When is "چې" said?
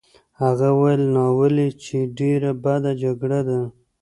1.83-1.97